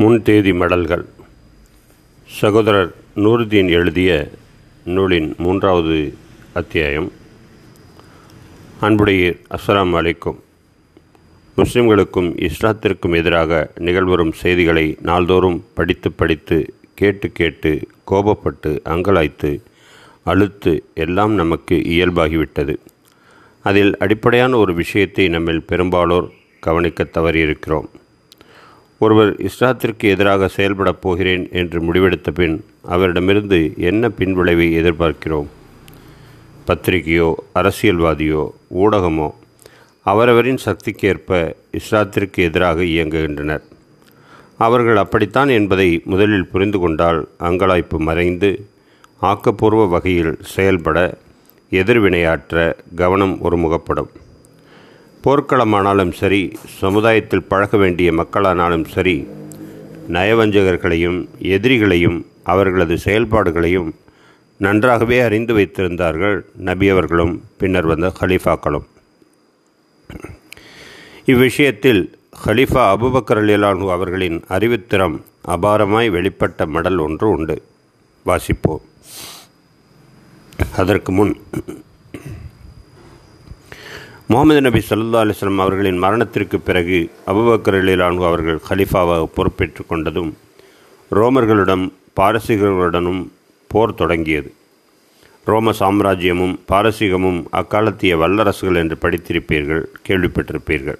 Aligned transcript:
முன்தேதி 0.00 0.52
மடல்கள். 0.54 1.04
சகோதரர் 2.26 2.94
நூருதீன் 3.16 3.68
எழுதிய 3.68 4.30
நூலின் 4.84 5.34
மூன்றாவது 5.38 6.14
அத்தியாயம். 6.52 7.12
அன்புடைய 8.80 9.34
அஸ்ஸலாம் 9.50 9.94
அலைக்கும். 10.00 10.38
முஸ்லிம்களுக்கும் 11.56 12.48
இஸ்லாத்திற்கும் 12.48 13.16
எதிராக 13.16 13.70
நிகழ்வரும் 13.74 14.32
செய்திகளை 14.32 14.96
நாள்தோறும் 15.02 15.64
படித்து 15.74 16.12
படித்து 16.12 16.74
கேட்டு 16.94 17.32
கேட்டு 17.32 17.88
கோபப்பட்டு 18.10 18.78
அங்கலாய்த்து 18.84 19.62
அழுத்து 20.22 20.84
எல்லாம் 20.94 21.32
நமக்கு 21.32 21.74
இயல்பாகிவிட்டது. 21.74 22.76
அதில் 23.62 23.96
அடிப்படையான 23.98 24.56
ஒரு 24.56 24.74
விஷயத்தை 24.74 25.28
நம்மில் 25.28 25.62
பெரும்பாலோர் 25.62 26.30
கவனிக்க 26.60 27.08
தவறியிருக்கிறோம். 27.14 27.90
ஒருவர் 29.02 29.30
இஸ்லாத்திற்கு 29.48 30.06
எதிராக 30.14 30.48
செயல்படப் 30.56 31.00
போகிறேன் 31.00 31.48
என்று 31.52 31.78
முடிவெடுத்த 31.80 32.30
பின் 32.30 32.56
அவரிடமிருந்து 32.94 33.58
என்ன 33.76 34.08
பின்விளைவை 34.08 34.66
எதிர்பார்க்கிறோம்? 34.80 35.48
பத்திரிகையோ 36.66 37.28
அரசியல்வாதியோ 37.54 38.42
ஊடகமோ 38.74 39.28
அவரவரின் 40.06 40.60
சக்திக்கேற்ப 40.64 41.54
இஸ்லாத்திற்கு 41.72 42.44
எதிராக 42.48 42.82
இயங்குகின்றனர். 42.82 43.64
அவர்கள் 44.58 44.96
அப்படித்தான் 44.96 45.48
என்பதை 45.48 46.02
முதலில் 46.04 46.48
புரிந்து 46.48 46.78
கொண்டால் 46.78 47.28
அங்கலாய்ப்பு 47.38 47.98
மறைந்து 47.98 48.50
ஆக்கப்பூர்வ 49.22 49.88
வகையில் 49.88 50.34
செயல்பட 50.54 51.18
எதிர்வினையாற்ற 51.70 52.74
கவனம் 52.94 53.38
ஒருமுகப்படும். 53.44 54.12
போர்க்களமானாலும் 55.24 56.12
சரி 56.12 56.52
சமுதாயத்தில் 56.78 57.42
பழக 57.42 57.76
வேண்டிய 57.76 58.12
மக்களானாலும் 58.12 58.84
சரி 58.84 59.26
நயவஞ்சகர்களையும் 60.08 61.28
எதிரிகளையும் 61.40 62.26
அவர்களது 62.42 62.98
செயல்பாடுகளையும் 63.04 63.90
நன்றாகவே 64.58 65.20
அறிந்து 65.20 65.56
வைத்திருந்தார்கள் 65.56 66.42
நபி 66.56 66.88
அவர்களும் 66.88 67.42
பின்னர் 67.56 67.86
வந்த 67.86 68.12
ஹலீஃபாக்களும். 68.20 68.86
இவ்விஷயத்தில் 71.26 72.02
ஹலீஃபா 72.46 72.82
அபுபக்கர் 72.94 73.40
அலிலானு 73.42 73.90
அவர்களின் 73.90 74.40
அறிவுத்திறம் 74.48 75.16
அபாரமாய் 75.48 76.10
வெளிப்பட்ட 76.16 76.66
மடல் 76.66 76.98
ஒன்று 76.98 77.28
உண்டு. 77.28 77.62
வாசிப்போம். 78.26 78.84
அதற்கு 80.76 81.12
முன் 81.12 81.34
முகமது 84.32 84.60
நபி 84.60 84.80
சல்லா 84.88 85.20
அலிஸ்லாம் 85.24 85.62
அவர்களின் 85.62 85.98
மரணத்திற்கு 85.98 86.60
பிறகு 86.60 87.10
அபுபக்கர் 87.26 87.76
அலிலானு 87.78 88.24
அவர்கள் 88.24 88.60
ஹலிஃபாவாக 88.68 89.24
பொறுப்பேற்று 89.34 89.84
கொண்டதும் 89.88 90.30
ரோமர்களுடன் 91.10 91.92
பாரசீகர்களுடனும் 92.20 93.22
போர் 93.68 93.94
தொடங்கியது. 93.94 94.54
ரோம 95.44 95.72
சாம்ராஜ்யமும் 95.78 96.54
பாரசீகமும் 96.68 97.40
அக்காலத்திய 97.50 98.16
வல்லரசுகள் 98.16 98.76
என்று 98.76 98.98
படித்திருப்பீர்கள் 99.00 99.82
கேள்விப்பட்டிருப்பீர்கள். 100.08 100.98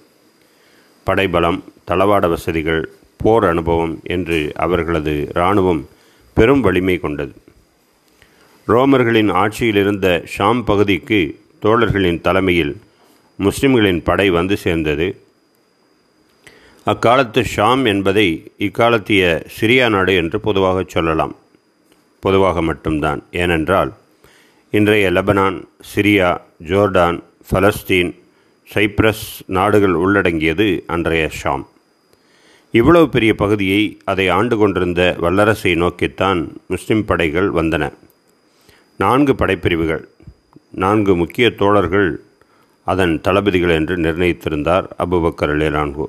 படைபலம் 1.04 1.64
தளவாட 1.90 2.28
வசதிகள் 2.28 2.92
போர் 3.16 3.44
அனுபவம் 3.44 4.00
என்று 4.02 4.52
அவர்களது 4.56 5.28
இராணுவம் 5.34 5.88
பெரும் 6.34 6.60
வலிமை 6.60 6.98
கொண்டது. 6.98 7.32
ரோமர்களின் 8.68 9.32
ஆட்சியிலிருந்த 9.32 10.24
ஷாம் 10.38 10.62
பகுதிக்கு 10.62 11.40
தோழர்களின் 11.60 12.20
தலைமையில் 12.20 12.76
முஸ்லிம்களின் 13.46 14.02
படை 14.02 14.30
வந்து 14.30 14.56
சேர்ந்தது. 14.56 15.06
அக்காலத்து 16.84 17.44
ஷாம் 17.56 17.86
என்பதை 17.86 18.26
இக்காலத்திய 18.58 19.22
சிரியா 19.56 19.86
நாடு 19.90 20.14
என்று 20.14 20.40
பொதுவாக 20.40 20.84
சொல்லலாம். 20.86 21.34
பொதுவாக 22.20 22.62
மட்டும்தான். 22.62 23.20
ஏனென்றால் 23.32 23.90
இன்றைய 24.70 25.10
Lebanon 25.10 25.58
Syria 25.94 26.30
Jordan 26.64 27.18
Palestine 27.52 28.12
Cyprus 28.74 29.26
நாடுகள் 29.46 29.94
உள்ளடங்கியது 29.94 30.68
அன்றைய 30.86 31.30
ஷாம். 31.42 31.64
இவ்வளவு 32.70 33.08
பெரிய 33.08 33.34
பகுதியை 33.34 33.82
அதை 34.04 34.28
ஆண்டு 34.28 34.56
கொண்டிருந்த 34.56 35.16
வல்லரசை 35.20 35.72
நோக்கித்தான் 35.76 36.40
முஸ்லிம் 36.66 37.04
படைகள் 37.04 37.48
வந்தன. 37.50 37.92
நான்கு 38.98 39.34
படைப்பிரிவுகள் 39.34 40.04
நான்கு 40.70 41.16
முக்கிய 41.16 41.46
தோழர்கள் 41.50 42.10
அதன் 42.90 43.14
தளபதிகள் 43.26 43.74
என்று 43.78 43.94
நிர்ணயித்திருந்தார் 44.06 44.86
அபுபக்கர் 45.04 45.54
லேலான்கு 45.60 46.06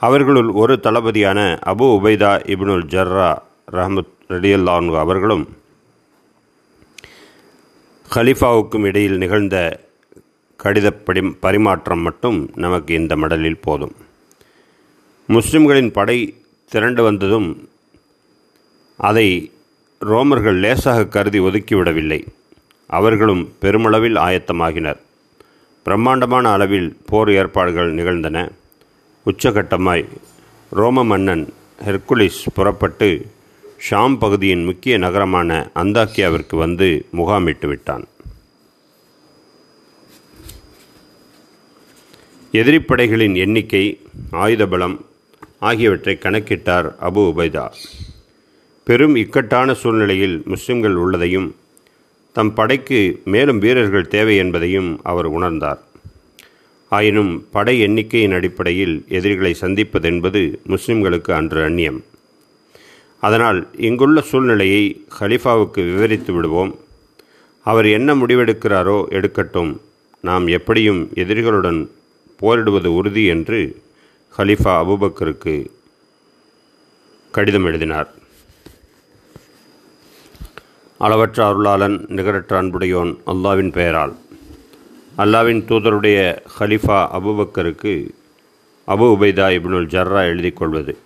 அவர்களுள் 0.00 0.50
ஒரு 0.62 0.74
தளபதியான 0.86 1.38
அபு 1.72 1.86
உபைதா 1.96 2.30
இப்னுல் 2.52 2.86
ஜர்ரா 2.94 3.30
ரஹமத் 3.76 4.14
ரடியல்லான்கு 4.34 4.96
அவர்களும் 5.04 5.44
ஹலிஃபாவுக்கும் 8.08 8.86
இடையில் 8.90 9.20
நிகழ்ந்த 9.22 9.56
கடித 10.60 10.88
படி 11.06 11.20
பரிமாற்றம் 11.44 12.02
மட்டும் 12.06 12.38
நமக்கு 12.64 12.92
இந்த 13.00 13.14
மடலில் 13.16 13.62
போதும். 13.66 13.94
முஸ்லிம்களின் 15.28 15.92
படை 15.98 16.18
திரண்டு 16.72 17.02
வந்ததும் 17.02 17.48
அதை 19.00 19.28
ரோமர்கள் 20.00 20.58
லேசாக 20.64 21.06
கருதி 21.14 21.40
ஒதுக்கிவிடவில்லை 21.40 22.20
அவர்களும் 22.90 23.44
பெருமளவில் 23.62 24.18
ஆயத்தமாகினர். 24.26 25.00
பிரம்மாண்டமான 25.82 26.50
அளவில் 26.50 26.96
போர் 27.06 27.30
ஏற்பாடுகள் 27.30 27.92
நிகழ்ந்தன. 27.92 28.50
உச்சகட்டமாய் 29.26 30.08
ரோம 30.70 31.04
மன்னன் 31.04 31.52
ஹெர்குலிஸ் 31.84 32.40
புறப்பட்டு 32.54 33.26
ஷாம் 33.90 34.18
பகுதியின் 34.18 34.64
முக்கிய 34.64 34.98
நகரமான 34.98 35.70
அந்தாக்கியாவிற்கு 35.74 36.56
வந்து 36.56 37.06
முகாமிட்டு 37.12 37.66
விட்டான். 37.66 38.04
எதிரிப்படைகளின் 42.52 43.34
எண்ணிக்கை 43.34 44.00
ஆயுதபலம் 44.32 44.96
ஆகியவற்றை 45.58 46.18
கணக்கிட்டார் 46.20 46.86
அபு 47.00 47.20
உபைதா. 47.32 47.72
பெரும் 48.84 49.16
இக்கட்டான 49.16 49.74
சூழ்நிலையில் 49.74 50.42
முஸ்லிம்கள் 50.44 50.94
உள்ளதையும் 50.94 51.56
தம் 52.32 52.54
படைக்கு 52.54 53.20
மேலும் 53.24 53.58
வீரர்கள் 53.58 54.08
தேவை 54.08 54.36
என்பதையும் 54.36 55.00
அவர் 55.02 55.28
உணர்ந்தார். 55.32 55.78
ஆயினும் 56.88 57.46
படை 57.50 57.80
எண்ணிக்கையின் 57.80 58.32
அடிப்படையில் 58.32 59.04
எதிரிகளை 59.08 59.56
சந்திப்பதென்பது 59.60 60.58
முஸ்லிம்களுக்கு 60.68 61.30
அன்று 61.32 61.68
அந்நியம். 61.68 62.02
அதனால் 63.20 63.68
இங்குள்ள 63.76 64.20
சூழ்நிலையை 64.20 65.06
ஹலிஃபாவுக்கு 65.20 65.92
விவரித்து 65.92 66.32
விடுவோம். 66.32 66.78
அவர் 67.62 67.86
என்ன 67.86 68.14
முடிவெடுக்கிறாரோ 68.14 68.98
எடுக்கட்டும். 69.08 69.78
நாம் 70.20 70.46
எப்படியும் 70.46 71.10
எதிரிகளுடன் 71.14 71.88
போரிடுவது 72.42 72.86
உறுதி 72.86 73.24
என்று 73.24 73.82
ஹலிஃபா 74.38 74.72
அபுபக்கருக்கு 74.82 75.66
கடிதம் 77.30 77.64
எழுதினார். 77.64 78.14
அளவற்ற 81.00 81.50
அருளாளன் 81.50 82.08
நிகரற்ற 82.08 82.62
அன்புடையோன் 82.62 83.16
அல்லாவின் 83.26 83.72
பெயரால். 83.72 84.16
அல்லாவின் 85.18 85.64
தூதருடைய 85.64 86.36
ஹலிஃபா 86.58 87.08
அபுபக்கருக்கு 87.12 88.08
அபு 88.86 89.16
உபைதா 89.16 89.48
இப்னுல் 89.50 89.86
ஜர்ரா 89.86 90.22
எழுதி 90.24 90.50
கொள்வது. 90.50 90.96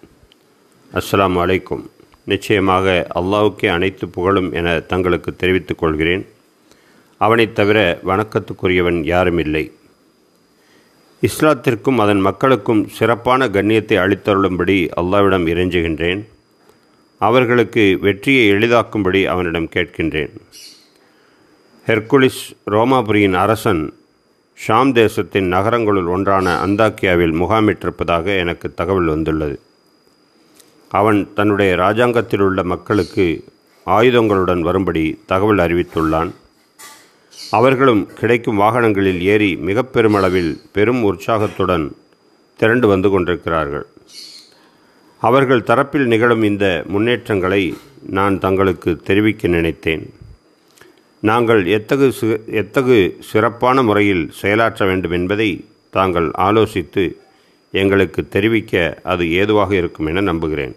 அஸ்லாம் 0.93 1.37
அலைக்கும். 1.37 1.87
நிச்சயமாக 2.25 3.07
அல்லாவுக்கே 3.15 3.67
அனைத்து 3.67 4.09
புகழும் 4.09 4.53
என 4.53 4.81
தங்களுக்கு 4.81 5.37
தெரிவித்துக் 5.37 5.79
கொள்கிறேன். 5.79 6.27
அவனைத் 7.17 7.55
தவிர 7.55 7.99
வணக்கத்துக்குரியவன் 8.05 9.05
யாரும் 9.05 9.39
இல்லை. 9.39 9.73
இஸ்லாத்திற்கும் 11.21 11.97
அதன் 11.97 12.21
மக்களுக்கும் 12.21 12.89
சிறப்பான 12.89 13.49
கண்ணியத்தை 13.49 13.99
அளித்தருளும்படி 13.99 14.91
அல்லாவிடம் 14.97 15.47
இறைஞ்சுகின்றேன். 15.47 16.25
அவர்களுக்கு 17.29 17.99
வெற்றியை 18.01 18.53
எளிதாக்கும்படி 18.53 19.25
அவனிடம் 19.25 19.69
கேட்கின்றேன். 19.75 20.33
ஹெர்குலிஸ் 21.87 22.43
ரோமாபுரியின் 22.71 23.39
அரசன் 23.45 23.83
ஷாம் 24.67 24.93
தேசத்தின் 24.93 25.53
நகரங்களுள் 25.53 26.09
ஒன்றான 26.09 26.67
அந்தாக்கியாவில் 26.67 27.35
முகாமிட்டிருப்பதாக 27.41 28.27
எனக்கு 28.39 28.75
தகவல் 28.75 29.05
வந்துள்ளது. 29.05 29.57
அவன் 30.89 31.21
தன்னுடைய 31.35 31.77
இராஜாங்கத்தில் 31.77 32.41
உள்ள 32.41 32.63
மக்களுக்கு 32.63 33.45
ஆயுதங்களுடன் 33.87 34.61
வரும்படி 34.61 35.05
தகவல் 35.27 35.59
அறிவித்துள்ளான். 35.59 36.31
அவர்களும் 37.51 38.03
கிடைக்கும் 38.15 38.61
வாகனங்களில் 38.61 39.21
ஏறி 39.21 39.57
மிக 39.57 39.83
பெருமளவில் 39.83 40.53
பெரும் 40.73 41.03
உற்சாகத்துடன் 41.03 41.87
திரண்டு 42.57 42.89
வந்து 42.89 43.11
கொண்டிருக்கிறார்கள். 43.11 43.87
அவர்கள் 45.29 45.67
தரப்பில் 45.69 46.11
நிகழும் 46.13 46.45
இந்த 46.51 46.67
முன்னேற்றங்களை 46.93 47.63
நான் 48.17 48.35
தங்களுக்கு 48.45 48.91
தெரிவிக்க 49.09 49.49
நினைத்தேன். 49.49 50.05
நாங்கள் 51.23 51.63
எத்தகு 51.77 52.07
சி 52.19 52.27
எத்தகு 52.61 52.97
சிறப்பான 53.29 53.77
முறையில் 53.89 54.25
செயலாற்ற 54.41 54.87
வேண்டும் 54.91 55.15
என்பதை 55.19 55.49
தாங்கள் 55.97 56.29
ஆலோசித்து 56.47 57.05
எங்களுக்கு 57.83 58.21
தெரிவிக்க 58.35 58.75
அது 59.13 59.25
ஏதுவாக 59.41 59.71
இருக்கும் 59.81 60.09
என 60.11 60.25
நம்புகிறேன். 60.31 60.75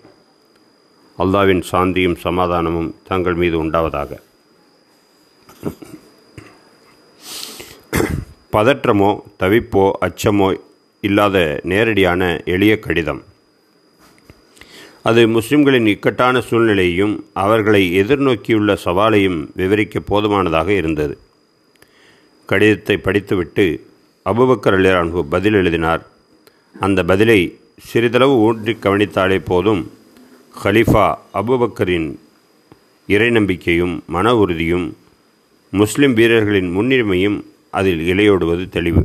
அல்லாவின் 1.18 1.64
சாந்தியும் 1.72 2.18
சமாதானமும் 2.26 2.90
தங்கள் 3.10 3.38
மீது 3.42 3.58
உண்டாவதாக. 3.64 4.12
பதற்றமோ 8.56 9.10
தவிப்போ 9.42 9.86
அச்சமோ 10.08 10.50
இல்லாத 11.04 11.38
நேரடியான 11.72 12.22
எளிய 12.56 12.76
கடிதம். 12.86 13.22
அது 15.08 15.22
முஸ்லிம்களின் 15.28 15.88
இக்கட்டான 15.88 16.40
சூழ்நிலையையும் 16.40 17.14
அவர்களை 17.34 17.82
எதிர்நோக்கியுள்ள 18.02 18.72
சவாலையும் 18.86 19.38
விவரிக்க 19.56 20.00
போதுமானதாக 20.00 20.70
இருந்தது. 20.74 21.16
கடிதத்தை 22.46 22.98
படித்துவிட்டு 22.98 23.66
அபுபக்கர் 24.26 24.76
அலிரான்கு 24.78 25.22
பதில் 25.34 25.54
எழுதினார். 25.54 26.04
அந்த 26.80 27.04
பதிலை 27.04 27.40
சிறிதளவு 27.90 28.36
ஊன்றி 28.38 28.74
கவனித்தாலே 28.74 29.40
போதும் 29.46 29.92
ஹலிஃபா 30.64 31.06
அபுபக்கரின் 31.34 32.10
இறை 33.08 33.30
நம்பிக்கையும் 33.30 33.96
மன 34.08 34.36
உறுதியும் 34.36 34.88
முஸ்லிம் 35.74 36.14
வீரர்களின் 36.14 36.70
முன்னுரிமையும் 36.78 37.38
அதில் 37.70 38.04
இலையோடுவது 38.14 38.70
தெளிவு. 38.70 39.04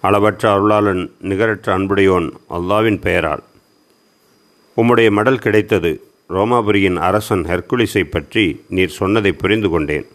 அளவற்ற 0.00 0.44
அருளாளன் 0.54 1.02
நிகரற்ற 1.20 1.78
அன்புடையோன் 1.78 2.28
அல்லாவின் 2.58 3.00
பெயரால். 3.00 3.44
உம்முடைய 4.76 5.10
மடல் 5.10 5.38
கிடைத்தது. 5.38 6.04
ரோமாபுரியின் 6.28 6.96
அரசன் 6.96 7.42
ஹெர்குலிஸை 7.42 8.04
பற்றி 8.10 8.64
நீர் 8.68 8.88
சொன்னதை 8.88 9.32
புரிந்து 9.32 9.70
கொண்டேன். 9.70 10.06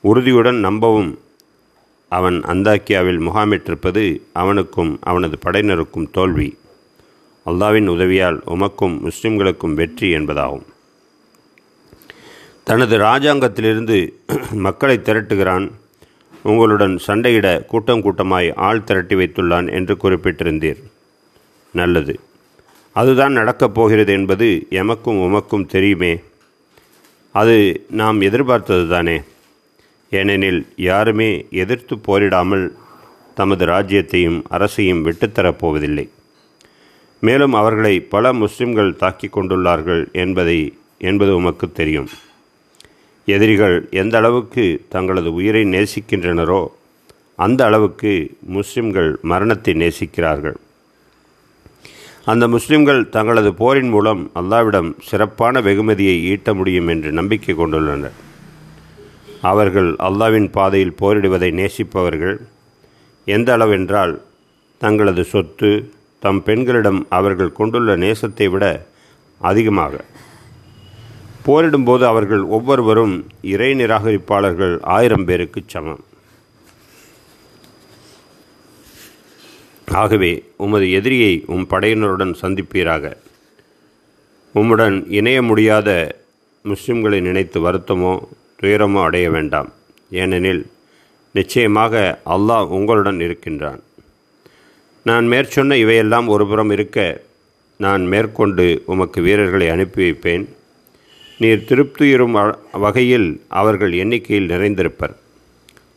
உறுதியுடன் 0.00 0.56
நம்பவும் 0.56 1.18
அவன் 2.08 2.40
அந்தாக்கியாவில் 2.40 3.20
முகாமிட்டிருப்பது 3.20 4.22
அவனுக்கும் 4.32 4.98
அவனது 5.00 5.38
படையினருக்கும் 5.44 6.10
தோல்வி. 6.10 6.58
அல்லாவின் 7.46 7.88
உதவியால் 7.88 8.38
உமக்கும் 8.46 8.96
முஸ்லிம்களுக்கும் 8.98 9.74
வெற்றி 9.74 10.16
என்பதாகும். 10.16 10.66
தனது 12.64 12.98
இராஜாங்கத்திலிருந்து 12.98 14.12
மக்களை 14.66 14.98
திரட்டுகிறான். 14.98 15.70
உங்களுடன் 16.42 16.98
சண்டையிட 17.06 17.64
கூட்டம் 17.64 18.02
கூட்டமாய் 18.02 18.54
ஆள் 18.54 18.84
திரட்டி 18.84 19.14
வைத்துள்ளான் 19.14 19.72
என்று 19.72 19.96
குறிப்பிட்டிருந்தீர். 20.02 20.82
நல்லது. 21.72 22.20
அதுதான் 22.92 23.32
நடக்கப் 23.32 23.74
போகிறது 23.74 24.12
என்பது 24.12 24.66
எமக்கும் 24.70 25.20
உமக்கும் 25.26 25.66
தெரியுமே. 25.66 26.20
அது 27.34 27.86
நாம் 27.90 28.20
எதிர்பார்த்தது 28.20 28.88
தானே. 28.88 29.20
ஏனெனில் 30.10 30.66
யாருமே 30.76 31.46
எதிர்த்து 31.50 31.96
போரிடாமல் 31.96 32.64
தமது 33.34 33.66
ராஜ்யத்தையும் 33.66 34.42
அரசையும் 34.50 35.04
விட்டுத்தரப்போவதில்லை 35.06 36.08
மேலும் 37.20 37.52
அவர்களை 37.52 38.00
பல 38.00 38.32
முஸ்லிம்கள் 38.32 38.96
தாக்கி 38.96 39.28
கொண்டுள்ளார்கள் 39.28 40.02
என்பதை 40.12 40.58
என்பது 40.98 41.36
உமக்கு 41.36 41.72
தெரியும். 41.72 42.08
எதிரிகள் 43.26 43.88
எந்த 43.90 44.18
அளவுக்கு 44.18 44.64
தங்களது 44.88 45.32
உயிரை 45.34 45.62
நேசிக்கின்றனரோ 45.64 46.66
அந்த 47.36 47.64
அளவுக்கு 47.64 48.12
முஸ்லிம்கள் 48.40 49.18
மரணத்தை 49.22 49.74
நேசிக்கிறார்கள். 49.74 50.58
அந்த 52.24 52.48
முஸ்லிம்கள் 52.48 53.08
தங்களது 53.08 53.54
போரின் 53.54 53.88
மூலம் 53.88 54.30
அல்லாவிடம் 54.34 54.90
சிறப்பான 55.06 55.60
வெகுமதியை 55.60 56.16
ஈட்ட 56.22 56.54
முடியும் 56.54 56.88
என்று 56.88 57.12
நம்பிக்கை 57.12 57.54
கொண்டுள்ளனர். 57.54 58.14
அவர்கள் 59.40 59.88
அல்லாவின் 60.08 60.48
பாதையில் 60.50 60.94
போரிடுவதை 61.00 61.50
நேசிப்பவர்கள். 61.52 62.36
எந்த 63.24 63.56
அளவென்றால் 63.56 64.14
தங்களது 64.78 65.24
சொத்து 65.24 65.92
தம் 66.18 66.42
பெண்களிடம் 66.42 67.06
அவர்கள் 67.08 67.52
கொண்டுள்ள 67.52 67.96
நேசத்தை 67.96 68.50
விட 68.50 68.86
அதிகமாக. 69.40 70.04
போரிடும்போது 71.46 72.04
அவர்கள் 72.04 72.42
ஒவ்வொருவரும் 72.42 73.26
இறை 73.42 73.74
நிராகரிப்பாளர்கள் 73.74 74.78
ஆயிரம் 74.82 75.24
பேருக்கு 75.24 75.62
சமம். 75.66 76.04
ஆகவே 80.00 80.32
உமது 80.64 80.86
எதிரியை 80.98 81.32
உம் 81.52 81.66
படையினருடன் 81.70 82.34
சந்திப்பீராக. 82.42 83.04
உம்முடன் 84.54 84.96
இணைய 85.18 85.38
முடியாத 85.42 85.88
முஸ்லிம்களை 86.64 87.18
நினைத்து 87.28 87.58
வருத்தமோ 87.66 88.12
துயரமோ 88.60 89.00
அடைய 89.08 89.30
வேண்டாம். 89.30 89.70
ஏனெனில் 90.22 90.62
நிச்சயமாக 91.38 92.20
அல்லாஹ் 92.34 92.68
உங்களுடன் 92.78 93.20
இருக்கின்றான். 93.26 93.80
நான் 95.08 95.26
மேற்சொன்ன 95.32 95.76
இவையெல்லாம் 95.84 96.26
ஒருபுறம் 96.34 96.70
இருக்க 96.70 96.98
நான் 97.84 98.02
மேற்கொண்டு 98.12 98.66
உமக்கு 98.92 99.20
வீரர்களை 99.22 99.68
அனுப்பி 99.74 100.02
வைப்பேன். 100.02 100.44
நீர் 101.40 101.66
திருப்தியுறும் 101.68 102.36
வகையில் 102.84 103.28
அவர்கள் 103.60 103.92
எண்ணிக்கையில் 104.02 104.50
நிறைந்திருப்பர். 104.52 105.14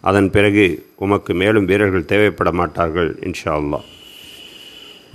அதன் 0.09 0.29
பிறகு 0.35 0.65
உமக்கு 1.03 1.31
மேலும் 1.41 1.67
வீரர்கள் 1.69 2.09
தேவைப்பட 2.11 2.49
மாட்டார்கள் 2.59 3.11
இன்ஷா 3.27 3.53
அல்லாஹ் 3.59 3.85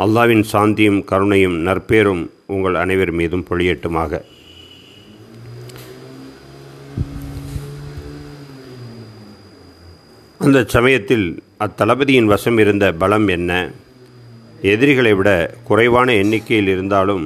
அல்லாவின் 0.05 0.45
சாந்தியும் 0.53 1.01
கருணையும் 1.11 1.57
நற்பேரும் 1.67 2.23
உங்கள் 2.55 2.77
அனைவர் 2.83 3.13
மீதும் 3.21 3.45
பொழியட்டுமாக. 3.49 4.13
அந்த 10.41 10.59
சமயத்தில் 10.75 11.27
அத்தளபதியின் 11.65 12.31
வசம் 12.33 12.59
இருந்த 12.65 12.85
பலம் 13.03 13.29
என்ன? 13.37 13.53
எதிரிகளை 14.73 15.13
விட 15.19 15.31
குறைவான 15.69 16.09
எண்ணிக்கையில் 16.23 16.71
இருந்தாலும் 16.75 17.25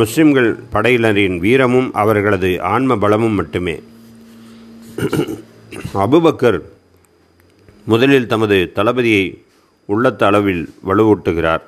முஸ்லிம்கள் 0.00 0.50
படையினரின் 0.74 1.38
வீரமும் 1.46 1.88
அவர்களது 2.02 2.50
ஆன்ம 2.74 2.98
பலமும் 3.04 3.38
மட்டுமே. 3.40 3.76
அபுபக்கர் 6.04 6.60
முதலில் 7.84 8.26
தமது 8.26 8.72
தளபதியை 8.74 9.38
உள்ளத்த 9.88 10.22
அளவில் 10.24 10.74
வலுவூட்டுகிறார். 10.88 11.62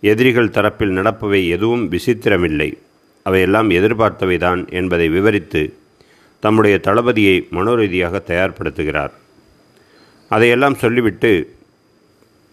எதிரிகள் 0.00 0.48
தரப்பில் 0.48 0.96
நடப்பவை 0.98 1.48
எதுவும் 1.48 1.90
விசித்திரமில்லை. 1.90 2.78
அவையெல்லாம் 3.22 3.70
எதிர்பார்த்தவைதான் 3.70 4.70
என்பதை 4.70 5.08
விவரித்து 5.08 5.74
தம்முடைய 6.40 6.80
தளபதியை 6.82 7.48
மனோரீதியாக 7.50 8.22
தயார்படுத்துகிறார். 8.26 9.10
அதையெல்லாம் 10.28 10.74
சொல்லிவிட்டு 10.74 11.54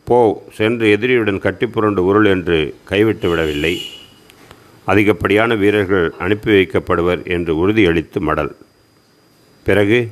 போ 0.03 0.45
சென்று 0.53 0.97
எதிரியுடன் 0.97 1.39
கட்டிப்புரண்டு 1.39 1.97
உருள் 1.97 2.25
என்று 2.25 2.75
கைவிட்டு 2.83 3.29
விடவில்லை. 3.29 3.81
அதிகப்படியான 4.85 5.55
வீரர்கள் 5.55 6.13
அனுப்பி 6.19 6.51
வைக்கப்படுவர் 6.51 7.25
என்று 7.25 7.55
உறுதியளித்து 7.55 8.19
மடல். 8.19 8.55
பிறகு 9.63 10.11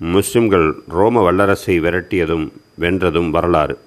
முஸ்லிம்கள் 0.00 0.82
ரோம 0.88 1.32
வல்லரசை 1.32 1.80
விரட்டியதும் 1.80 2.48
வென்றதும் 2.80 3.30
வரலாறு. 3.30 3.78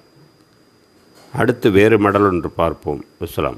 அடுத்து 1.34 1.72
வேறு 1.72 2.00
மடலொன்று 2.00 2.50
பார்ப்போம். 2.50 3.05
இஸ்லாம் 3.20 3.58